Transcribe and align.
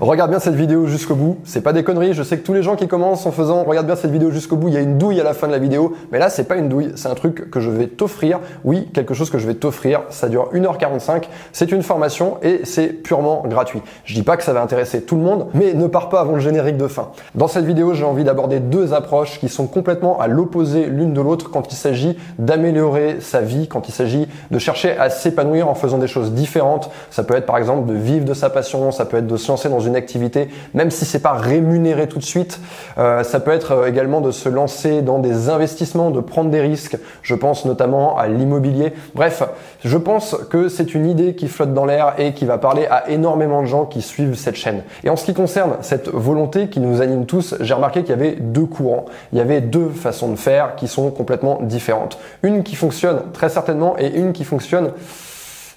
Regarde 0.00 0.30
bien 0.30 0.40
cette 0.40 0.54
vidéo 0.54 0.86
jusqu'au 0.86 1.14
bout, 1.14 1.38
c'est 1.44 1.62
pas 1.62 1.72
des 1.72 1.82
conneries, 1.82 2.12
je 2.12 2.22
sais 2.22 2.36
que 2.36 2.44
tous 2.44 2.52
les 2.52 2.62
gens 2.62 2.76
qui 2.76 2.86
commencent 2.86 3.24
en 3.24 3.32
faisant 3.32 3.64
regarde 3.64 3.86
bien 3.86 3.96
cette 3.96 4.10
vidéo 4.10 4.30
jusqu'au 4.30 4.56
bout, 4.56 4.68
il 4.68 4.74
y 4.74 4.76
a 4.76 4.80
une 4.80 4.98
douille 4.98 5.18
à 5.22 5.24
la 5.24 5.32
fin 5.32 5.46
de 5.46 5.52
la 5.52 5.58
vidéo, 5.58 5.94
mais 6.12 6.18
là 6.18 6.28
c'est 6.28 6.44
pas 6.44 6.56
une 6.56 6.68
douille, 6.68 6.92
c'est 6.96 7.08
un 7.08 7.14
truc 7.14 7.50
que 7.50 7.60
je 7.60 7.70
vais 7.70 7.86
t'offrir, 7.86 8.40
oui, 8.64 8.90
quelque 8.92 9.14
chose 9.14 9.30
que 9.30 9.38
je 9.38 9.46
vais 9.46 9.54
t'offrir, 9.54 10.02
ça 10.10 10.28
dure 10.28 10.50
1h45, 10.52 11.24
c'est 11.52 11.72
une 11.72 11.82
formation 11.82 12.36
et 12.42 12.60
c'est 12.64 12.88
purement 12.88 13.42
gratuit. 13.46 13.80
Je 14.04 14.12
dis 14.12 14.22
pas 14.22 14.36
que 14.36 14.42
ça 14.42 14.52
va 14.52 14.60
intéresser 14.60 15.00
tout 15.02 15.16
le 15.16 15.22
monde, 15.22 15.46
mais 15.54 15.72
ne 15.72 15.86
pars 15.86 16.10
pas 16.10 16.20
avant 16.20 16.32
le 16.32 16.40
générique 16.40 16.76
de 16.76 16.88
fin. 16.88 17.08
Dans 17.34 17.48
cette 17.48 17.64
vidéo, 17.64 17.94
j'ai 17.94 18.04
envie 18.04 18.24
d'aborder 18.24 18.60
deux 18.60 18.92
approches 18.92 19.40
qui 19.40 19.48
sont 19.48 19.66
complètement 19.66 20.20
à 20.20 20.26
l'opposé 20.26 20.86
l'une 20.86 21.14
de 21.14 21.20
l'autre 21.22 21.50
quand 21.50 21.72
il 21.72 21.76
s'agit 21.76 22.18
d'améliorer 22.38 23.18
sa 23.20 23.40
vie, 23.40 23.66
quand 23.66 23.88
il 23.88 23.92
s'agit 23.92 24.28
de 24.50 24.58
chercher 24.58 24.98
à 24.98 25.08
s'épanouir 25.08 25.68
en 25.68 25.74
faisant 25.74 25.96
des 25.96 26.06
choses 26.06 26.32
différentes. 26.32 26.90
Ça 27.10 27.22
peut 27.22 27.34
être 27.34 27.46
par 27.46 27.56
exemple 27.56 27.86
de 27.86 27.94
vivre 27.94 28.26
de 28.26 28.34
sa 28.34 28.50
passion, 28.50 28.92
ça 28.92 29.06
peut 29.06 29.16
être 29.16 29.26
de 29.26 29.36
se 29.38 29.48
lancer 29.48 29.70
dans 29.70 29.80
une 29.80 29.85
activité, 29.94 30.48
même 30.74 30.90
si 30.90 31.04
c'est 31.04 31.20
pas 31.20 31.34
rémunéré 31.34 32.08
tout 32.08 32.18
de 32.18 32.24
suite. 32.24 32.60
Euh, 32.98 33.22
ça 33.22 33.38
peut 33.38 33.52
être 33.52 33.72
euh, 33.72 33.86
également 33.86 34.20
de 34.20 34.30
se 34.30 34.48
lancer 34.48 35.02
dans 35.02 35.18
des 35.18 35.48
investissements, 35.48 36.10
de 36.10 36.20
prendre 36.20 36.50
des 36.50 36.60
risques. 36.60 36.96
Je 37.22 37.34
pense 37.34 37.64
notamment 37.64 38.18
à 38.18 38.26
l'immobilier. 38.26 38.92
Bref, 39.14 39.42
je 39.84 39.98
pense 39.98 40.36
que 40.50 40.68
c'est 40.68 40.94
une 40.94 41.06
idée 41.06 41.34
qui 41.34 41.48
flotte 41.48 41.74
dans 41.74 41.84
l'air 41.84 42.14
et 42.18 42.32
qui 42.32 42.46
va 42.46 42.58
parler 42.58 42.86
à 42.86 43.08
énormément 43.10 43.62
de 43.62 43.66
gens 43.66 43.84
qui 43.84 44.02
suivent 44.02 44.34
cette 44.34 44.56
chaîne. 44.56 44.82
Et 45.04 45.10
en 45.10 45.16
ce 45.16 45.24
qui 45.24 45.34
concerne 45.34 45.76
cette 45.82 46.08
volonté 46.08 46.68
qui 46.68 46.80
nous 46.80 47.02
anime 47.02 47.26
tous, 47.26 47.54
j'ai 47.60 47.74
remarqué 47.74 48.00
qu'il 48.00 48.10
y 48.10 48.14
avait 48.14 48.36
deux 48.40 48.66
courants. 48.66 49.04
Il 49.32 49.38
y 49.38 49.40
avait 49.40 49.60
deux 49.60 49.90
façons 49.90 50.30
de 50.30 50.36
faire 50.36 50.74
qui 50.76 50.88
sont 50.88 51.10
complètement 51.10 51.58
différentes. 51.62 52.18
Une 52.42 52.62
qui 52.62 52.74
fonctionne 52.74 53.20
très 53.32 53.48
certainement 53.48 53.96
et 53.98 54.08
une 54.08 54.32
qui 54.32 54.44
fonctionne 54.44 54.92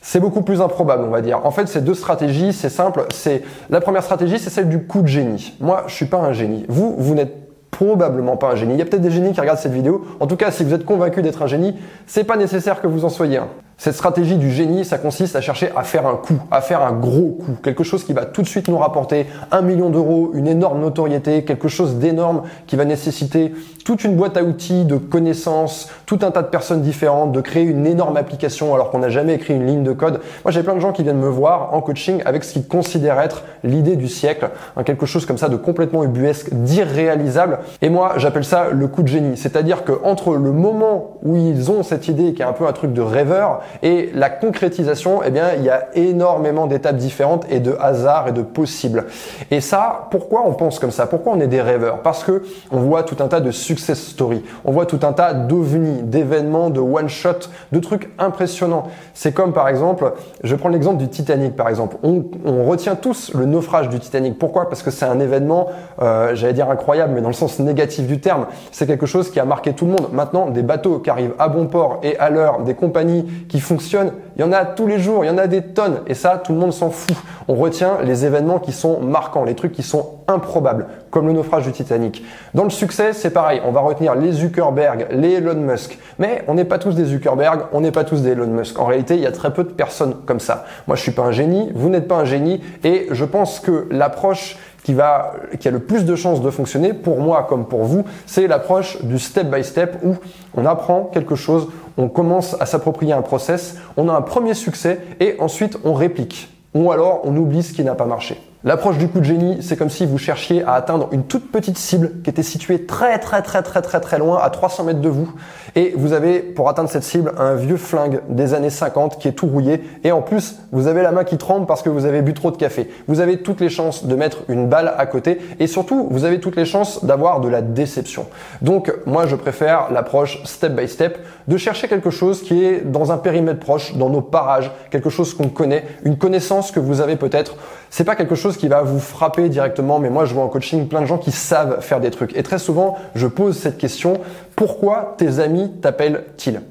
c'est 0.01 0.19
beaucoup 0.19 0.41
plus 0.41 0.61
improbable, 0.61 1.03
on 1.05 1.09
va 1.09 1.21
dire. 1.21 1.45
En 1.45 1.51
fait, 1.51 1.67
ces 1.67 1.81
deux 1.81 1.93
stratégies, 1.93 2.53
c'est 2.53 2.69
simple. 2.69 3.05
C'est 3.13 3.43
la 3.69 3.81
première 3.81 4.03
stratégie, 4.03 4.39
c'est 4.39 4.49
celle 4.49 4.69
du 4.69 4.83
coup 4.83 5.01
de 5.01 5.07
génie. 5.07 5.53
Moi, 5.59 5.83
je 5.87 5.93
suis 5.93 6.05
pas 6.05 6.17
un 6.17 6.33
génie. 6.33 6.65
Vous, 6.69 6.95
vous 6.97 7.15
n'êtes 7.15 7.35
probablement 7.71 8.37
pas 8.37 8.51
un 8.51 8.55
génie. 8.55 8.73
Il 8.73 8.79
y 8.79 8.81
a 8.81 8.85
peut-être 8.85 9.01
des 9.01 9.11
génies 9.11 9.33
qui 9.33 9.41
regardent 9.41 9.59
cette 9.59 9.73
vidéo. 9.73 10.05
En 10.19 10.27
tout 10.27 10.35
cas, 10.37 10.51
si 10.51 10.63
vous 10.63 10.73
êtes 10.73 10.85
convaincu 10.85 11.21
d'être 11.21 11.41
un 11.41 11.47
génie, 11.47 11.75
c'est 12.07 12.23
pas 12.23 12.37
nécessaire 12.37 12.81
que 12.81 12.87
vous 12.87 13.05
en 13.05 13.09
soyez 13.09 13.37
un. 13.37 13.47
Cette 13.79 13.95
stratégie 13.95 14.35
du 14.35 14.51
génie, 14.51 14.83
ça 14.83 14.97
consiste 14.97 15.37
à 15.37 15.41
chercher 15.41 15.71
à 15.73 15.83
faire 15.83 16.05
un 16.05 16.17
coup, 16.17 16.37
à 16.51 16.59
faire 16.59 16.81
un 16.81 16.91
gros 16.91 17.37
coup, 17.39 17.55
quelque 17.63 17.85
chose 17.85 18.03
qui 18.03 18.11
va 18.11 18.25
tout 18.25 18.41
de 18.41 18.47
suite 18.47 18.67
nous 18.67 18.77
rapporter 18.77 19.27
un 19.51 19.61
million 19.61 19.89
d'euros, 19.89 20.31
une 20.33 20.47
énorme 20.47 20.81
notoriété, 20.81 21.45
quelque 21.45 21.69
chose 21.69 21.95
d'énorme 21.95 22.41
qui 22.67 22.75
va 22.75 22.83
nécessiter 22.83 23.53
toute 23.85 24.03
une 24.03 24.17
boîte 24.17 24.35
à 24.35 24.43
outils 24.43 24.83
de 24.83 24.97
connaissances, 24.97 25.89
tout 26.05 26.19
un 26.23 26.31
tas 26.31 26.41
de 26.41 26.49
personnes 26.49 26.81
différentes, 26.81 27.31
de 27.31 27.39
créer 27.39 27.63
une 27.63 27.87
énorme 27.87 28.17
application 28.17 28.75
alors 28.75 28.91
qu'on 28.91 28.99
n'a 28.99 29.09
jamais 29.09 29.35
écrit 29.35 29.55
une 29.55 29.65
ligne 29.65 29.83
de 29.83 29.93
code. 29.93 30.19
Moi, 30.43 30.51
j'ai 30.51 30.61
plein 30.61 30.75
de 30.75 30.81
gens 30.81 30.91
qui 30.91 31.03
viennent 31.03 31.17
me 31.17 31.29
voir 31.29 31.73
en 31.73 31.79
coaching 31.79 32.21
avec 32.25 32.43
ce 32.43 32.51
qu'ils 32.51 32.67
considèrent 32.67 33.21
être 33.21 33.43
l'idée 33.63 33.95
du 33.95 34.09
siècle, 34.09 34.49
hein, 34.75 34.83
quelque 34.83 35.05
chose 35.05 35.25
comme 35.25 35.37
ça 35.37 35.47
de 35.47 35.55
complètement 35.55 36.03
ubuesque, 36.03 36.53
d'irréalisable. 36.53 37.59
Et 37.81 37.89
moi, 37.89 38.15
j'appelle 38.17 38.43
ça 38.43 38.67
le 38.71 38.87
coup 38.89 39.03
de 39.03 39.07
génie. 39.07 39.37
C'est-à-dire 39.37 39.85
que 39.85 39.93
entre 40.03 40.35
le 40.35 40.51
moment 40.51 41.17
où 41.23 41.37
ils 41.37 41.71
ont 41.71 41.81
cette 41.81 42.09
idée 42.09 42.33
qui 42.33 42.41
est 42.41 42.45
un 42.45 42.53
peu 42.53 42.67
un 42.67 42.73
truc 42.73 42.91
de 42.91 43.01
rêveur 43.01 43.61
et 43.81 44.09
la 44.13 44.29
concrétisation, 44.29 45.21
eh 45.25 45.31
bien, 45.31 45.53
il 45.57 45.63
y 45.63 45.69
a 45.69 45.87
énormément 45.95 46.67
d'étapes 46.67 46.97
différentes 46.97 47.45
et 47.49 47.59
de 47.59 47.75
hasards 47.79 48.29
et 48.29 48.31
de 48.31 48.41
possibles. 48.41 49.05
Et 49.51 49.61
ça, 49.61 50.07
pourquoi 50.11 50.43
on 50.45 50.53
pense 50.53 50.79
comme 50.79 50.91
ça? 50.91 51.07
Pourquoi 51.07 51.33
on 51.33 51.39
est 51.39 51.47
des 51.47 51.61
rêveurs? 51.61 52.01
Parce 52.01 52.23
que 52.23 52.43
on 52.71 52.79
voit 52.79 53.03
tout 53.03 53.17
un 53.19 53.27
tas 53.27 53.39
de 53.39 53.51
success 53.51 53.99
stories, 53.99 54.43
on 54.65 54.71
voit 54.71 54.85
tout 54.85 54.99
un 55.03 55.13
tas 55.13 55.33
d'ovnis, 55.33 56.01
d'événements, 56.03 56.69
de 56.69 56.79
one 56.79 57.09
shot, 57.09 57.49
de 57.71 57.79
trucs 57.79 58.09
impressionnants. 58.17 58.87
C'est 59.13 59.33
comme 59.33 59.53
par 59.53 59.67
exemple, 59.67 60.13
je 60.43 60.55
prends 60.55 60.69
l'exemple 60.69 60.97
du 60.97 61.07
Titanic 61.07 61.55
par 61.55 61.69
exemple. 61.69 61.97
On, 62.03 62.23
retient 62.69 62.95
tous 62.95 63.33
le 63.33 63.45
naufrage 63.45 63.89
du 63.89 63.99
Titanic. 63.99 64.37
Pourquoi? 64.37 64.69
Parce 64.69 64.83
que 64.83 64.91
c'est 64.91 65.05
un 65.05 65.19
événement, 65.19 65.69
euh, 66.01 66.35
j'allais 66.35 66.53
dire 66.53 66.69
incroyable, 66.69 67.13
mais 67.15 67.21
dans 67.21 67.29
le 67.29 67.33
sens 67.33 67.59
négatif 67.59 68.05
du 68.05 68.19
terme. 68.19 68.45
C'est 68.71 68.85
quelque 68.85 69.05
chose 69.05 69.31
qui 69.31 69.39
a 69.39 69.45
marqué 69.45 69.73
tout 69.73 69.85
le 69.85 69.91
monde. 69.91 70.09
Maintenant, 70.11 70.49
des 70.49 70.61
bateaux 70.61 70.99
qui 70.99 71.09
arrivent 71.09 71.33
à 71.39 71.47
bon 71.47 71.67
port 71.67 71.99
et 72.03 72.17
à 72.19 72.29
l'heure, 72.29 72.59
des 72.61 72.75
compagnies 72.75 73.25
qui 73.47 73.58
fonctionne. 73.61 74.13
Il 74.39 74.43
y 74.43 74.45
en 74.45 74.53
a 74.53 74.63
tous 74.63 74.87
les 74.87 74.99
jours, 74.99 75.25
il 75.25 75.27
y 75.27 75.29
en 75.29 75.37
a 75.37 75.47
des 75.47 75.61
tonnes. 75.61 75.99
Et 76.07 76.13
ça, 76.13 76.41
tout 76.41 76.53
le 76.53 76.59
monde 76.59 76.71
s'en 76.71 76.91
fout. 76.91 77.13
On 77.49 77.55
retient 77.55 77.97
les 78.05 78.25
événements 78.25 78.59
qui 78.59 78.71
sont 78.71 79.01
marquants, 79.01 79.43
les 79.43 79.53
trucs 79.53 79.73
qui 79.73 79.83
sont 79.83 80.19
improbables, 80.29 80.87
comme 81.11 81.27
le 81.27 81.33
naufrage 81.33 81.65
du 81.65 81.73
Titanic. 81.73 82.23
Dans 82.53 82.63
le 82.63 82.69
succès, 82.69 83.11
c'est 83.11 83.31
pareil. 83.31 83.59
On 83.65 83.71
va 83.71 83.81
retenir 83.81 84.15
les 84.15 84.31
Zuckerberg, 84.31 85.07
les 85.11 85.33
Elon 85.33 85.55
Musk. 85.55 85.99
Mais 86.19 86.45
on 86.47 86.53
n'est 86.53 86.63
pas 86.63 86.77
tous 86.77 86.95
des 86.95 87.03
Zuckerberg, 87.03 87.63
on 87.73 87.81
n'est 87.81 87.91
pas 87.91 88.05
tous 88.05 88.21
des 88.21 88.29
Elon 88.29 88.47
Musk. 88.47 88.79
En 88.79 88.85
réalité, 88.85 89.15
il 89.15 89.21
y 89.21 89.27
a 89.27 89.33
très 89.33 89.51
peu 89.51 89.65
de 89.65 89.71
personnes 89.71 90.15
comme 90.25 90.39
ça. 90.39 90.63
Moi, 90.87 90.95
je 90.95 91.01
suis 91.01 91.11
pas 91.11 91.23
un 91.23 91.33
génie, 91.33 91.73
vous 91.75 91.89
n'êtes 91.89 92.07
pas 92.07 92.15
un 92.15 92.25
génie. 92.25 92.61
Et 92.85 93.07
je 93.11 93.25
pense 93.25 93.59
que 93.59 93.89
l'approche 93.91 94.57
qui 94.83 94.93
va, 94.93 95.33
qui 95.59 95.67
a 95.67 95.71
le 95.71 95.79
plus 95.79 96.05
de 96.05 96.15
chances 96.15 96.41
de 96.41 96.49
fonctionner 96.49 96.93
pour 96.93 97.19
moi 97.19 97.45
comme 97.47 97.65
pour 97.65 97.83
vous, 97.83 98.05
c'est 98.25 98.47
l'approche 98.47 99.03
du 99.03 99.19
step 99.19 99.47
by 99.47 99.63
step 99.63 99.97
où 100.03 100.15
on 100.55 100.65
apprend 100.65 101.03
quelque 101.13 101.35
chose, 101.35 101.67
on 101.97 102.07
commence 102.07 102.55
à 102.59 102.65
s'approprier 102.65 103.13
un 103.13 103.21
process, 103.21 103.75
on 103.97 104.07
a 104.07 104.13
un 104.13 104.21
premier 104.29 104.53
succès 104.53 104.99
et 105.19 105.35
ensuite 105.39 105.77
on 105.83 105.93
réplique. 105.93 106.49
Ou 106.73 106.91
alors 106.91 107.21
on 107.25 107.35
oublie 107.35 107.63
ce 107.63 107.73
qui 107.73 107.83
n'a 107.83 107.95
pas 107.95 108.05
marché. 108.05 108.37
L'approche 108.65 108.97
du 108.97 109.07
coup 109.07 109.19
de 109.19 109.23
génie, 109.23 109.59
c'est 109.61 109.77
comme 109.77 109.89
si 109.89 110.05
vous 110.05 110.17
cherchiez 110.17 110.63
à 110.63 110.73
atteindre 110.73 111.07
une 111.13 111.23
toute 111.23 111.49
petite 111.49 111.77
cible 111.77 112.11
qui 112.25 112.29
était 112.29 112.43
située 112.43 112.85
très 112.85 113.17
très 113.17 113.41
très 113.41 113.63
très 113.63 113.81
très 113.81 114.01
très 114.01 114.19
loin, 114.19 114.37
à 114.43 114.49
300 114.49 114.83
mètres 114.83 114.99
de 114.99 115.07
vous. 115.07 115.31
Et 115.77 115.93
vous 115.95 116.11
avez, 116.11 116.39
pour 116.41 116.67
atteindre 116.67 116.89
cette 116.89 117.03
cible, 117.03 117.31
un 117.37 117.55
vieux 117.55 117.77
flingue 117.77 118.19
des 118.27 118.53
années 118.53 118.69
50 118.69 119.17
qui 119.17 119.29
est 119.29 119.31
tout 119.31 119.47
rouillé. 119.47 119.81
Et 120.03 120.11
en 120.11 120.21
plus, 120.21 120.57
vous 120.73 120.87
avez 120.87 121.03
la 121.03 121.13
main 121.13 121.23
qui 121.23 121.37
tremble 121.37 121.67
parce 121.67 121.81
que 121.81 121.89
vous 121.89 122.03
avez 122.03 122.21
bu 122.21 122.33
trop 122.33 122.51
de 122.51 122.57
café. 122.57 122.89
Vous 123.07 123.21
avez 123.21 123.41
toutes 123.43 123.61
les 123.61 123.69
chances 123.69 124.03
de 124.03 124.13
mettre 124.13 124.39
une 124.49 124.67
balle 124.67 124.93
à 124.97 125.05
côté. 125.05 125.39
Et 125.59 125.67
surtout, 125.67 126.09
vous 126.11 126.25
avez 126.25 126.41
toutes 126.41 126.57
les 126.57 126.65
chances 126.65 127.05
d'avoir 127.05 127.39
de 127.39 127.47
la 127.47 127.61
déception. 127.61 128.25
Donc, 128.61 128.93
moi, 129.05 129.25
je 129.25 129.37
préfère 129.37 129.89
l'approche 129.89 130.43
step 130.43 130.73
by 130.73 130.89
step, 130.89 131.17
de 131.47 131.55
chercher 131.55 131.87
quelque 131.87 132.09
chose 132.09 132.43
qui 132.43 132.65
est 132.65 132.81
dans 132.81 133.13
un 133.13 133.17
périmètre 133.17 133.61
proche, 133.61 133.95
dans 133.95 134.09
nos 134.09 134.21
parages, 134.21 134.69
quelque 134.91 135.09
chose 135.09 135.33
qu'on 135.33 135.47
connaît, 135.47 135.85
une 136.03 136.17
connaissance 136.17 136.71
que 136.71 136.81
vous 136.81 136.99
avez 136.99 137.15
peut-être. 137.15 137.55
C'est 137.89 138.03
pas 138.03 138.15
quelque 138.15 138.35
chose 138.35 138.48
qui 138.57 138.67
va 138.67 138.81
vous 138.81 138.99
frapper 138.99 139.49
directement, 139.49 139.99
mais 139.99 140.09
moi 140.09 140.25
je 140.25 140.33
vois 140.33 140.43
en 140.43 140.47
coaching 140.47 140.87
plein 140.87 141.01
de 141.01 141.05
gens 141.05 141.17
qui 141.17 141.31
savent 141.31 141.81
faire 141.81 141.99
des 141.99 142.11
trucs. 142.11 142.35
Et 142.35 142.43
très 142.43 142.59
souvent, 142.59 142.97
je 143.15 143.27
pose 143.27 143.57
cette 143.57 143.77
question, 143.77 144.19
pourquoi 144.55 145.15
tes 145.17 145.39
amis 145.39 145.71
t'appellent-ils? 145.81 146.61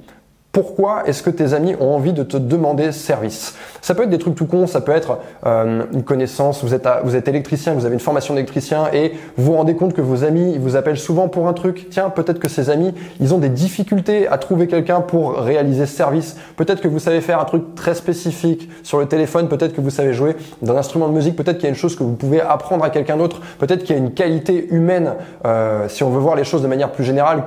Pourquoi 0.53 1.03
est-ce 1.07 1.23
que 1.23 1.31
tes 1.31 1.53
amis 1.53 1.75
ont 1.79 1.95
envie 1.95 2.13
de 2.13 2.23
te 2.23 2.37
demander 2.37 2.91
service? 2.91 3.55
Ça 3.83 3.95
peut 3.95 4.05
être 4.05 4.11
des 4.11 4.19
trucs 4.19 4.35
tout 4.35 4.47
cons, 4.47 4.67
ça 4.67 4.81
peut 4.81 4.93
être 4.93 5.19
euh, 5.47 5.85
une 5.93 6.03
connaissance, 6.03 6.65
vous 6.65 6.75
êtes, 6.75 7.29
électricien, 7.29 7.75
vous 7.75 7.85
avez 7.85 7.95
une 7.95 8.01
formation 8.01 8.35
d'électricien 8.35 8.89
et 8.93 9.13
vous 9.37 9.45
vous 9.45 9.53
rendez 9.55 9.77
compte 9.77 9.93
que 9.93 10.01
vos 10.01 10.25
amis 10.25 10.59
vous 10.59 10.75
appellent 10.75 10.99
souvent 10.99 11.29
pour 11.29 11.49
un 11.49 11.53
truc. 11.53 11.89
Tiens, 11.91 12.11
peut-être 12.11 12.39
que 12.39 12.49
ces 12.49 12.71
amis, 12.71 12.95
ils 13.21 13.35
ont 13.35 13.39
des 13.39 13.51
difficultés 13.51 14.27
à 14.27 14.39
trouver 14.39 14.67
quelqu'un 14.67 15.01
pour 15.01 15.35
réaliser 15.37 15.87
ce 15.87 15.95
service. 15.95 16.37
Peut-être 16.57 16.81
que 16.81 16.89
vous 16.89 16.99
savez 16.99 17.21
faire 17.21 17.41
un 17.41 17.45
truc 17.45 17.75
très 17.75 17.95
spécifique 17.95 18.71
sur 18.83 18.99
le 18.99 19.07
téléphone, 19.07 19.49
peut-être 19.49 19.75
que 19.75 19.81
vous 19.81 19.91
savez 19.91 20.15
jouer 20.15 20.35
d'un 20.63 20.77
instrument 20.77 21.09
de 21.09 21.15
musique, 21.15 21.37
peut-être 21.37 21.59
qu'il 21.59 21.65
y 21.65 21.69
a 21.69 21.71
une 21.71 21.77
chose 21.77 21.95
que 21.95 22.03
vous 22.03 22.15
pouvez 22.15 22.41
apprendre 22.41 22.85
à 22.85 22.91
quelqu'un 22.91 23.17
d'autre, 23.17 23.43
peut-être 23.59 23.85
qu'il 23.85 23.95
y 23.95 23.99
a 23.99 24.03
une 24.03 24.13
qualité 24.13 24.67
humaine, 24.71 25.15
euh, 25.45 25.89
si 25.89 26.03
on 26.03 26.11
veut 26.11 26.21
voir 26.21 26.37
les 26.37 26.45
choses 26.45 26.63
de 26.63 26.69
manière 26.69 26.91
plus 26.91 27.05
générale, 27.05 27.45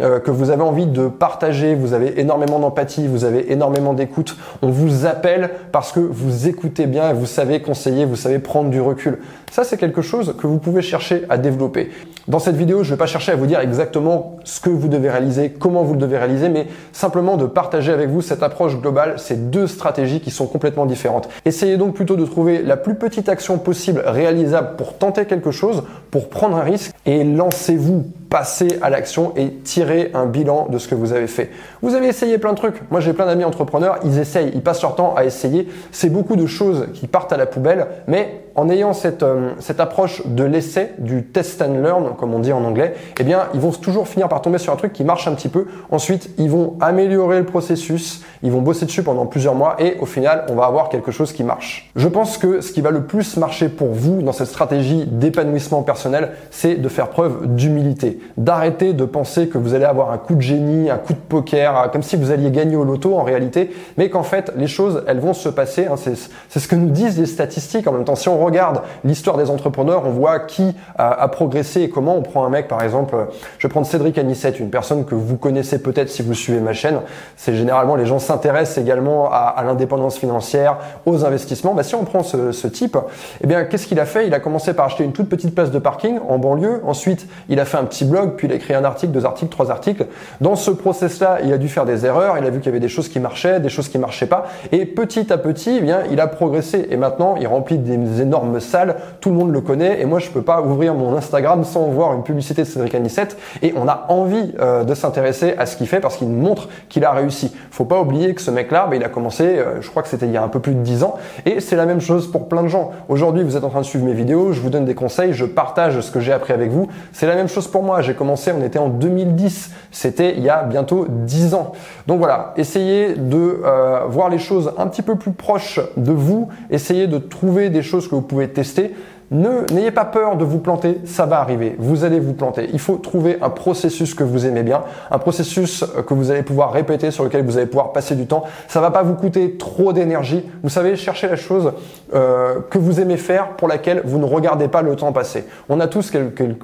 euh, 0.00 0.20
que 0.20 0.30
vous 0.30 0.50
avez 0.50 0.62
envie 0.62 0.86
de 0.86 1.08
partager, 1.08 1.74
vous 1.74 1.92
avez 1.92 2.19
énormément 2.20 2.58
d'empathie, 2.58 3.06
vous 3.06 3.24
avez 3.24 3.52
énormément 3.52 3.92
d'écoute. 3.92 4.36
On 4.62 4.68
vous 4.68 5.06
appelle 5.06 5.50
parce 5.72 5.92
que 5.92 6.00
vous 6.00 6.48
écoutez 6.48 6.86
bien 6.86 7.10
et 7.10 7.14
vous 7.14 7.26
savez 7.26 7.60
conseiller, 7.60 8.04
vous 8.04 8.16
savez 8.16 8.38
prendre 8.38 8.70
du 8.70 8.80
recul. 8.80 9.18
Ça, 9.50 9.64
c'est 9.64 9.76
quelque 9.76 10.00
chose 10.00 10.36
que 10.40 10.46
vous 10.46 10.58
pouvez 10.58 10.80
chercher 10.80 11.24
à 11.28 11.36
développer. 11.36 11.90
Dans 12.28 12.38
cette 12.38 12.54
vidéo, 12.54 12.84
je 12.84 12.90
ne 12.90 12.94
vais 12.94 12.98
pas 12.98 13.06
chercher 13.06 13.32
à 13.32 13.36
vous 13.36 13.46
dire 13.46 13.58
exactement 13.58 14.36
ce 14.44 14.60
que 14.60 14.70
vous 14.70 14.86
devez 14.86 15.10
réaliser, 15.10 15.50
comment 15.50 15.82
vous 15.82 15.94
le 15.94 15.98
devez 15.98 16.18
réaliser, 16.18 16.48
mais 16.48 16.68
simplement 16.92 17.36
de 17.36 17.46
partager 17.46 17.92
avec 17.92 18.08
vous 18.08 18.22
cette 18.22 18.44
approche 18.44 18.80
globale, 18.80 19.18
ces 19.18 19.34
deux 19.34 19.66
stratégies 19.66 20.20
qui 20.20 20.30
sont 20.30 20.46
complètement 20.46 20.86
différentes. 20.86 21.28
Essayez 21.44 21.76
donc 21.76 21.94
plutôt 21.94 22.14
de 22.14 22.24
trouver 22.24 22.62
la 22.62 22.76
plus 22.76 22.94
petite 22.94 23.28
action 23.28 23.58
possible 23.58 24.04
réalisable 24.06 24.76
pour 24.76 24.98
tenter 24.98 25.24
quelque 25.24 25.50
chose, 25.50 25.82
pour 26.12 26.28
prendre 26.28 26.56
un 26.56 26.62
risque 26.62 26.92
et 27.04 27.24
lancez-vous 27.24 28.04
passer 28.28 28.78
à 28.80 28.90
l'action 28.90 29.32
et 29.36 29.50
tirer 29.50 30.12
un 30.14 30.26
bilan 30.26 30.68
de 30.70 30.78
ce 30.78 30.86
que 30.86 30.94
vous 30.94 31.12
avez 31.12 31.26
fait. 31.26 31.50
Vous 31.82 31.96
avez 31.96 32.06
essayé 32.06 32.38
plein 32.38 32.52
de 32.52 32.56
trucs. 32.56 32.88
Moi, 32.92 33.00
j'ai 33.00 33.12
plein 33.12 33.26
d'amis 33.26 33.42
entrepreneurs, 33.42 33.98
ils 34.04 34.18
essayent, 34.18 34.52
ils 34.54 34.62
passent 34.62 34.82
leur 34.82 34.94
temps 34.94 35.14
à 35.16 35.24
essayer. 35.24 35.66
C'est 35.90 36.10
beaucoup 36.10 36.36
de 36.36 36.46
choses 36.46 36.86
qui 36.94 37.08
partent 37.08 37.32
à 37.32 37.36
la 37.36 37.46
poubelle, 37.46 37.88
mais 38.06 38.44
en 38.54 38.68
ayant 38.68 38.92
cette, 38.92 39.22
euh, 39.22 39.50
cette 39.58 39.80
approche 39.80 40.26
de 40.26 40.44
l'essai, 40.44 40.92
du 40.98 41.24
test 41.24 41.62
and 41.62 41.74
learn, 41.82 42.14
comme 42.18 42.34
on 42.34 42.38
dit 42.38 42.52
en 42.52 42.64
anglais, 42.64 42.94
eh 43.18 43.24
bien, 43.24 43.48
ils 43.54 43.60
vont 43.60 43.70
toujours 43.70 44.08
finir 44.08 44.28
par 44.28 44.42
tomber 44.42 44.58
sur 44.58 44.72
un 44.72 44.76
truc 44.76 44.92
qui 44.92 45.04
marche 45.04 45.28
un 45.28 45.34
petit 45.34 45.48
peu. 45.48 45.66
Ensuite, 45.90 46.30
ils 46.38 46.50
vont 46.50 46.76
améliorer 46.80 47.38
le 47.38 47.46
processus, 47.46 48.22
ils 48.42 48.50
vont 48.50 48.62
bosser 48.62 48.86
dessus 48.86 49.02
pendant 49.02 49.26
plusieurs 49.26 49.54
mois 49.54 49.76
et 49.78 49.96
au 50.00 50.06
final, 50.06 50.46
on 50.48 50.54
va 50.54 50.64
avoir 50.64 50.88
quelque 50.88 51.10
chose 51.10 51.32
qui 51.32 51.44
marche. 51.44 51.90
Je 51.96 52.08
pense 52.08 52.38
que 52.38 52.60
ce 52.60 52.72
qui 52.72 52.80
va 52.80 52.90
le 52.90 53.04
plus 53.04 53.36
marcher 53.36 53.68
pour 53.68 53.88
vous 53.88 54.22
dans 54.22 54.32
cette 54.32 54.48
stratégie 54.48 55.06
d'épanouissement 55.06 55.82
personnel, 55.82 56.32
c'est 56.50 56.76
de 56.76 56.88
faire 56.88 57.08
preuve 57.08 57.54
d'humilité, 57.54 58.20
d'arrêter 58.36 58.92
de 58.92 59.04
penser 59.04 59.48
que 59.48 59.58
vous 59.58 59.74
allez 59.74 59.84
avoir 59.84 60.10
un 60.10 60.18
coup 60.18 60.34
de 60.34 60.40
génie, 60.40 60.90
un 60.90 60.98
coup 60.98 61.12
de 61.12 61.18
poker, 61.18 61.90
comme 61.92 62.02
si 62.02 62.16
vous 62.16 62.30
alliez 62.30 62.50
gagner 62.50 62.76
au 62.76 62.84
loto 62.84 63.16
en 63.16 63.22
réalité, 63.22 63.70
mais 63.96 64.10
qu'en 64.10 64.22
fait, 64.22 64.52
les 64.56 64.66
choses, 64.66 65.04
elles 65.06 65.20
vont 65.20 65.34
se 65.34 65.48
passer. 65.48 65.86
Hein, 65.86 65.96
c'est 65.96 66.58
ce 66.58 66.68
que 66.68 66.76
nous 66.76 66.90
disent 66.90 67.18
les 67.18 67.26
statistiques. 67.26 67.86
En 67.86 67.92
même 67.92 68.04
temps, 68.04 68.16
on 68.40 68.44
regarde 68.46 68.82
l'histoire 69.04 69.36
des 69.36 69.50
entrepreneurs, 69.50 70.02
on 70.06 70.10
voit 70.10 70.40
qui 70.40 70.74
a, 70.96 71.28
progressé 71.28 71.82
et 71.82 71.90
comment. 71.90 72.16
On 72.16 72.22
prend 72.22 72.44
un 72.44 72.48
mec, 72.48 72.68
par 72.68 72.82
exemple, 72.82 73.14
je 73.58 73.66
vais 73.66 73.70
prendre 73.70 73.86
Cédric 73.86 74.16
Anissette, 74.18 74.58
une 74.58 74.70
personne 74.70 75.04
que 75.04 75.14
vous 75.14 75.36
connaissez 75.36 75.80
peut-être 75.80 76.08
si 76.08 76.22
vous 76.22 76.34
suivez 76.34 76.60
ma 76.60 76.72
chaîne. 76.72 77.00
C'est 77.36 77.54
généralement 77.54 77.96
les 77.96 78.06
gens 78.06 78.18
s'intéressent 78.18 78.78
également 78.78 79.30
à, 79.30 79.62
l'indépendance 79.64 80.16
financière, 80.16 80.78
aux 81.06 81.24
investissements. 81.24 81.74
Bah, 81.74 81.82
si 81.82 81.94
on 81.94 82.04
prend 82.04 82.22
ce, 82.22 82.66
type, 82.66 82.96
eh 83.42 83.46
bien, 83.46 83.64
qu'est-ce 83.64 83.86
qu'il 83.86 84.00
a 84.00 84.06
fait? 84.06 84.26
Il 84.26 84.34
a 84.34 84.40
commencé 84.40 84.72
par 84.72 84.86
acheter 84.86 85.04
une 85.04 85.12
toute 85.12 85.28
petite 85.28 85.54
place 85.54 85.70
de 85.70 85.78
parking 85.78 86.18
en 86.28 86.38
banlieue. 86.38 86.80
Ensuite, 86.86 87.26
il 87.48 87.60
a 87.60 87.64
fait 87.64 87.78
un 87.78 87.84
petit 87.84 88.04
blog, 88.04 88.34
puis 88.36 88.46
il 88.46 88.52
a 88.52 88.56
écrit 88.56 88.74
un 88.74 88.84
article, 88.84 89.12
deux 89.12 89.26
articles, 89.26 89.50
trois 89.50 89.70
articles. 89.70 90.06
Dans 90.40 90.56
ce 90.56 90.70
process-là, 90.70 91.38
il 91.44 91.52
a 91.52 91.58
dû 91.58 91.68
faire 91.68 91.84
des 91.84 92.06
erreurs. 92.06 92.38
Il 92.38 92.46
a 92.46 92.50
vu 92.50 92.58
qu'il 92.58 92.66
y 92.66 92.70
avait 92.70 92.80
des 92.80 92.88
choses 92.88 93.08
qui 93.08 93.20
marchaient, 93.20 93.60
des 93.60 93.68
choses 93.68 93.88
qui 93.88 93.98
marchaient 93.98 94.26
pas. 94.26 94.46
Et 94.72 94.86
petit 94.86 95.32
à 95.32 95.38
petit, 95.38 95.76
eh 95.78 95.82
bien, 95.82 96.00
il 96.10 96.20
a 96.20 96.26
progressé. 96.26 96.86
Et 96.90 96.96
maintenant, 96.96 97.36
il 97.38 97.46
remplit 97.46 97.78
des 97.78 97.96
énormes 98.30 98.60
salles. 98.60 98.94
Tout 99.20 99.30
le 99.30 99.34
monde 99.34 99.52
le 99.52 99.60
connaît. 99.60 100.00
Et 100.00 100.04
moi, 100.04 100.20
je 100.20 100.30
peux 100.30 100.42
pas 100.42 100.62
ouvrir 100.62 100.94
mon 100.94 101.16
Instagram 101.16 101.64
sans 101.64 101.88
voir 101.88 102.14
une 102.14 102.22
publicité 102.22 102.62
de 102.62 102.66
Cédric 102.68 102.94
Anissette. 102.94 103.36
Et 103.60 103.74
on 103.76 103.88
a 103.88 104.06
envie 104.08 104.54
euh, 104.60 104.84
de 104.84 104.94
s'intéresser 104.94 105.54
à 105.58 105.66
ce 105.66 105.76
qu'il 105.76 105.88
fait 105.88 105.98
parce 105.98 106.16
qu'il 106.16 106.28
montre 106.28 106.68
qu'il 106.88 107.04
a 107.04 107.10
réussi. 107.10 107.52
Faut 107.72 107.84
pas 107.84 108.00
oublier 108.00 108.32
que 108.34 108.40
ce 108.40 108.52
mec-là, 108.52 108.86
bah, 108.88 108.94
il 108.94 109.02
a 109.02 109.08
commencé, 109.08 109.44
euh, 109.44 109.80
je 109.80 109.90
crois 109.90 110.04
que 110.04 110.08
c'était 110.08 110.26
il 110.26 110.32
y 110.32 110.36
a 110.36 110.42
un 110.44 110.48
peu 110.48 110.60
plus 110.60 110.74
de 110.74 110.80
10 110.80 111.02
ans. 111.02 111.16
Et 111.44 111.60
c'est 111.60 111.74
la 111.74 111.86
même 111.86 112.00
chose 112.00 112.30
pour 112.30 112.48
plein 112.48 112.62
de 112.62 112.68
gens. 112.68 112.92
Aujourd'hui, 113.08 113.42
vous 113.42 113.56
êtes 113.56 113.64
en 113.64 113.70
train 113.70 113.80
de 113.80 113.86
suivre 113.86 114.04
mes 114.04 114.14
vidéos, 114.14 114.52
je 114.52 114.60
vous 114.60 114.70
donne 114.70 114.84
des 114.84 114.94
conseils, 114.94 115.32
je 115.32 115.44
partage 115.44 116.00
ce 116.00 116.12
que 116.12 116.20
j'ai 116.20 116.32
appris 116.32 116.52
avec 116.52 116.70
vous. 116.70 116.86
C'est 117.12 117.26
la 117.26 117.34
même 117.34 117.48
chose 117.48 117.66
pour 117.66 117.82
moi. 117.82 118.00
J'ai 118.00 118.14
commencé, 118.14 118.52
on 118.56 118.64
était 118.64 118.78
en 118.78 118.88
2010. 118.88 119.72
C'était 119.90 120.36
il 120.36 120.44
y 120.44 120.48
a 120.48 120.62
bientôt 120.62 121.06
10 121.08 121.54
ans. 121.54 121.72
Donc 122.06 122.18
voilà, 122.18 122.54
essayez 122.56 123.14
de 123.14 123.60
euh, 123.64 124.00
voir 124.08 124.28
les 124.28 124.38
choses 124.38 124.72
un 124.78 124.86
petit 124.86 125.02
peu 125.02 125.16
plus 125.16 125.32
proches 125.32 125.80
de 125.96 126.12
vous. 126.12 126.48
Essayez 126.70 127.06
de 127.06 127.18
trouver 127.18 127.70
des 127.70 127.82
choses 127.82 128.08
que 128.08 128.14
vous 128.14 128.19
pouvez 128.22 128.48
tester. 128.48 128.92
N'ayez 129.30 129.92
pas 129.92 130.04
peur 130.04 130.36
de 130.36 130.44
vous 130.44 130.58
planter, 130.58 131.00
ça 131.04 131.24
va 131.24 131.38
arriver. 131.38 131.76
Vous 131.78 132.02
allez 132.02 132.18
vous 132.18 132.32
planter. 132.32 132.68
Il 132.72 132.80
faut 132.80 132.96
trouver 132.96 133.38
un 133.40 133.50
processus 133.50 134.12
que 134.12 134.24
vous 134.24 134.44
aimez 134.44 134.64
bien, 134.64 134.82
un 135.08 135.18
processus 135.18 135.84
euh, 135.84 136.02
que 136.02 136.14
vous 136.14 136.32
allez 136.32 136.42
pouvoir 136.42 136.72
répéter, 136.72 137.12
sur 137.12 137.22
lequel 137.22 137.44
vous 137.44 137.56
allez 137.56 137.66
pouvoir 137.66 137.92
passer 137.92 138.16
du 138.16 138.26
temps. 138.26 138.42
Ça 138.66 138.80
va 138.80 138.90
pas 138.90 139.04
vous 139.04 139.14
coûter 139.14 139.56
trop 139.56 139.92
d'énergie. 139.92 140.44
Vous 140.64 140.68
savez, 140.68 140.96
chercher 140.96 141.28
la 141.28 141.36
chose 141.36 141.74
euh, 142.12 142.58
que 142.70 142.78
vous 142.78 143.00
aimez 143.00 143.16
faire, 143.16 143.50
pour 143.50 143.68
laquelle 143.68 144.02
vous 144.04 144.18
ne 144.18 144.24
regardez 144.24 144.66
pas 144.66 144.82
le 144.82 144.96
temps 144.96 145.12
passer. 145.12 145.46
On 145.68 145.78
a 145.78 145.86
tous 145.86 146.12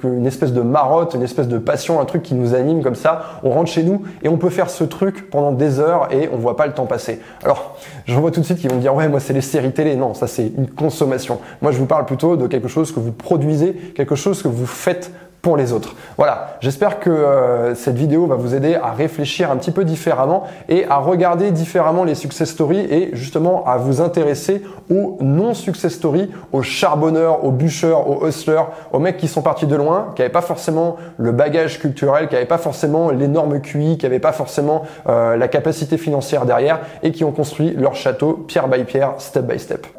une 0.02 0.26
espèce 0.26 0.52
de 0.52 0.60
marotte, 0.60 1.14
une 1.14 1.22
espèce 1.22 1.46
de 1.46 1.58
passion, 1.58 2.00
un 2.00 2.04
truc 2.04 2.22
qui 2.24 2.34
nous 2.34 2.56
anime 2.56 2.82
comme 2.82 2.96
ça. 2.96 3.40
On 3.44 3.50
rentre 3.50 3.70
chez 3.70 3.84
nous 3.84 4.02
et 4.24 4.28
on 4.28 4.38
peut 4.38 4.50
faire 4.50 4.70
ce 4.70 4.82
truc 4.82 5.30
pendant 5.30 5.52
des 5.52 5.78
heures 5.78 6.08
et 6.10 6.28
on 6.32 6.36
voit 6.36 6.56
pas 6.56 6.66
le 6.66 6.72
temps 6.72 6.86
passer. 6.86 7.20
Alors, 7.44 7.76
j'en 8.06 8.20
vois 8.20 8.32
tout 8.32 8.40
de 8.40 8.44
suite 8.44 8.58
qui 8.58 8.66
vont 8.66 8.78
dire 8.78 8.92
ouais, 8.92 9.08
moi 9.08 9.20
c'est 9.20 9.34
les 9.34 9.40
séries 9.40 9.70
télé. 9.70 9.94
Non, 9.94 10.14
ça 10.14 10.26
c'est 10.26 10.50
une 10.56 10.68
consommation. 10.68 11.38
Moi, 11.62 11.70
je 11.70 11.78
vous 11.78 11.86
parle 11.86 12.06
plutôt 12.06 12.34
de 12.36 12.55
quelque 12.56 12.68
chose 12.68 12.92
que 12.92 13.00
vous 13.00 13.12
produisez, 13.12 13.74
quelque 13.94 14.14
chose 14.14 14.42
que 14.42 14.48
vous 14.48 14.66
faites 14.66 15.10
pour 15.42 15.56
les 15.56 15.72
autres. 15.72 15.94
Voilà, 16.16 16.56
j'espère 16.60 16.98
que 16.98 17.08
euh, 17.08 17.76
cette 17.76 17.94
vidéo 17.94 18.26
va 18.26 18.34
vous 18.34 18.54
aider 18.56 18.74
à 18.74 18.90
réfléchir 18.90 19.50
un 19.50 19.56
petit 19.56 19.70
peu 19.70 19.84
différemment 19.84 20.44
et 20.68 20.86
à 20.86 20.96
regarder 20.96 21.52
différemment 21.52 22.02
les 22.02 22.16
success 22.16 22.50
stories 22.50 22.80
et 22.90 23.10
justement 23.12 23.64
à 23.64 23.76
vous 23.76 24.00
intéresser 24.00 24.62
aux 24.90 25.18
non-success 25.20 25.92
stories, 25.92 26.32
aux 26.50 26.62
charbonneurs, 26.62 27.44
aux 27.44 27.52
bûcheurs, 27.52 28.08
aux 28.08 28.26
hustlers, 28.26 28.64
aux 28.92 28.98
mecs 28.98 29.18
qui 29.18 29.28
sont 29.28 29.42
partis 29.42 29.66
de 29.66 29.76
loin, 29.76 30.12
qui 30.16 30.22
n'avaient 30.22 30.32
pas 30.32 30.40
forcément 30.40 30.96
le 31.16 31.30
bagage 31.30 31.78
culturel, 31.78 32.26
qui 32.26 32.34
n'avaient 32.34 32.46
pas 32.46 32.58
forcément 32.58 33.10
l'énorme 33.10 33.60
QI, 33.60 33.98
qui 33.98 34.06
n'avaient 34.06 34.18
pas 34.18 34.32
forcément 34.32 34.82
euh, 35.08 35.36
la 35.36 35.46
capacité 35.46 35.96
financière 35.96 36.44
derrière 36.46 36.80
et 37.04 37.12
qui 37.12 37.22
ont 37.22 37.32
construit 37.32 37.70
leur 37.70 37.94
château 37.94 38.32
pierre 38.32 38.66
by 38.66 38.82
pierre, 38.82 39.14
step 39.18 39.46
by 39.46 39.60
step. 39.60 39.95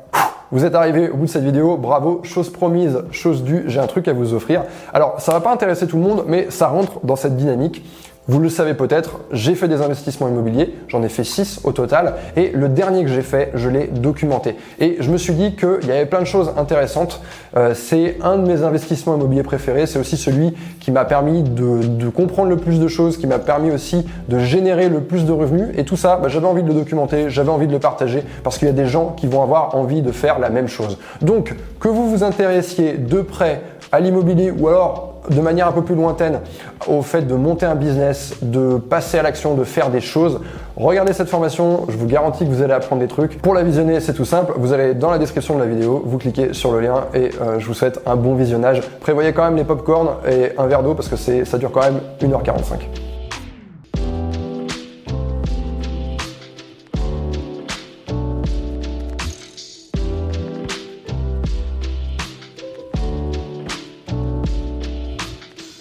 Vous 0.51 0.63
êtes 0.63 0.75
arrivé 0.75 1.09
au 1.09 1.17
bout 1.17 1.25
de 1.25 1.29
cette 1.29 1.43
vidéo, 1.43 1.75
bravo, 1.75 2.21
chose 2.23 2.49
promise, 2.49 3.03
chose 3.11 3.43
due, 3.43 3.65
j'ai 3.67 3.81
un 3.81 3.87
truc 3.87 4.07
à 4.07 4.13
vous 4.13 4.33
offrir. 4.33 4.63
Alors, 4.93 5.19
ça 5.19 5.33
va 5.33 5.41
pas 5.41 5.51
intéresser 5.51 5.87
tout 5.87 5.97
le 5.97 6.03
monde, 6.03 6.23
mais 6.25 6.47
ça 6.49 6.67
rentre 6.67 7.01
dans 7.03 7.17
cette 7.17 7.35
dynamique. 7.35 7.83
Vous 8.29 8.39
le 8.39 8.49
savez 8.49 8.73
peut-être, 8.73 9.21
j'ai 9.31 9.55
fait 9.55 9.69
des 9.69 9.81
investissements 9.81 10.27
immobiliers, 10.27 10.73
j'en 10.89 11.01
ai 11.01 11.07
fait 11.07 11.23
6 11.23 11.61
au 11.63 11.71
total, 11.71 12.15
et 12.35 12.51
le 12.53 12.67
dernier 12.67 13.03
que 13.03 13.09
j'ai 13.09 13.21
fait, 13.21 13.51
je 13.53 13.69
l'ai 13.69 13.87
documenté. 13.87 14.57
Et 14.81 14.97
je 14.99 15.09
me 15.11 15.17
suis 15.17 15.33
dit 15.33 15.55
qu'il 15.55 15.87
y 15.87 15.91
avait 15.91 16.05
plein 16.05 16.19
de 16.19 16.25
choses 16.25 16.51
intéressantes. 16.57 17.21
Euh, 17.55 17.73
c'est 17.73 18.17
un 18.21 18.37
de 18.37 18.45
mes 18.45 18.63
investissements 18.63 19.15
immobiliers 19.15 19.43
préférés, 19.43 19.85
c'est 19.85 19.97
aussi 19.97 20.17
celui 20.17 20.53
qui 20.81 20.91
m'a 20.91 21.05
permis 21.05 21.41
de, 21.41 22.09
comprendre 22.09 22.49
le 22.49 22.57
plus 22.57 22.81
de 22.81 22.87
choses, 22.89 23.17
qui 23.17 23.27
m'a 23.27 23.39
permis 23.39 23.71
aussi 23.71 24.05
de 24.27 24.39
générer 24.39 24.89
le 24.89 24.99
plus 24.99 25.25
de 25.25 25.31
revenus. 25.31 25.69
Et 25.77 25.85
tout 25.85 25.95
ça, 25.95 26.17
bah, 26.17 26.27
j'avais 26.27 26.47
envie 26.47 26.63
de 26.63 26.67
le 26.67 26.73
documenter, 26.73 27.29
j'avais 27.29 27.49
envie 27.49 27.67
de 27.67 27.71
le 27.71 27.79
partager, 27.79 28.23
parce 28.43 28.57
qu'il 28.57 28.67
y 28.67 28.71
a 28.71 28.73
des 28.73 28.87
gens 28.87 29.13
qui 29.15 29.27
vont 29.27 29.41
avoir 29.41 29.73
envie 29.73 30.01
de 30.01 30.11
faire 30.11 30.39
la 30.39 30.49
même 30.49 30.67
chose. 30.67 30.97
Donc, 31.21 31.55
que 31.79 31.87
vous 31.87 32.09
vous 32.09 32.23
intéressiez 32.25 32.97
de 32.97 33.21
près 33.21 33.61
à 33.93 34.01
l'immobilier 34.01 34.51
ou 34.51 34.67
alors 34.67 35.06
de 35.29 35.41
manière 35.41 35.67
un 35.67 35.71
peu 35.71 35.81
plus 35.81 35.95
lointaine 35.95 36.39
au 36.87 37.01
fait 37.01 37.21
de 37.21 37.35
monter 37.35 37.65
un 37.65 37.75
business, 37.75 38.35
de 38.41 38.77
passer 38.77 39.17
à 39.19 39.23
l'action, 39.23 39.55
de 39.55 39.63
faire 39.63 39.89
des 39.89 40.01
choses, 40.01 40.39
regardez 40.75 41.13
cette 41.13 41.29
formation, 41.29 41.85
je 41.89 41.97
vous 41.97 42.05
garantis 42.05 42.45
que 42.45 42.49
vous 42.49 42.61
allez 42.61 42.73
apprendre 42.73 43.01
des 43.01 43.07
trucs. 43.07 43.41
Pour 43.41 43.53
la 43.53 43.63
visionner, 43.63 43.99
c'est 43.99 44.13
tout 44.13 44.25
simple, 44.25 44.53
vous 44.57 44.73
allez 44.73 44.93
dans 44.93 45.11
la 45.11 45.17
description 45.17 45.55
de 45.55 45.59
la 45.59 45.65
vidéo, 45.65 46.01
vous 46.05 46.17
cliquez 46.17 46.53
sur 46.53 46.71
le 46.71 46.81
lien 46.81 47.05
et 47.13 47.31
euh, 47.41 47.59
je 47.59 47.65
vous 47.65 47.73
souhaite 47.73 47.99
un 48.05 48.15
bon 48.15 48.35
visionnage. 48.35 48.81
Prévoyez 49.01 49.33
quand 49.33 49.43
même 49.43 49.55
les 49.55 49.63
pop 49.63 49.87
et 50.29 50.51
un 50.57 50.67
verre 50.67 50.83
d'eau 50.83 50.93
parce 50.93 51.07
que 51.07 51.15
ça 51.15 51.57
dure 51.57 51.71
quand 51.71 51.81
même 51.81 51.99
1h45. 52.21 53.06